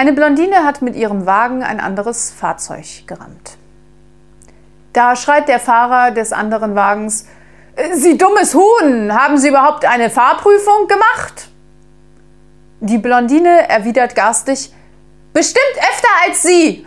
Eine 0.00 0.14
Blondine 0.14 0.64
hat 0.64 0.80
mit 0.80 0.96
ihrem 0.96 1.26
Wagen 1.26 1.62
ein 1.62 1.78
anderes 1.78 2.30
Fahrzeug 2.30 3.06
gerammt. 3.06 3.58
Da 4.94 5.14
schreit 5.14 5.46
der 5.46 5.60
Fahrer 5.60 6.10
des 6.10 6.32
anderen 6.32 6.74
Wagens, 6.74 7.26
äh, 7.76 7.94
Sie 7.96 8.16
dummes 8.16 8.54
Huhn, 8.54 9.12
haben 9.14 9.36
Sie 9.36 9.48
überhaupt 9.48 9.84
eine 9.84 10.08
Fahrprüfung 10.08 10.88
gemacht? 10.88 11.50
Die 12.80 12.96
Blondine 12.96 13.68
erwidert 13.68 14.14
garstig, 14.14 14.72
Bestimmt 15.34 15.76
öfter 15.76 16.08
als 16.26 16.44
Sie. 16.44 16.86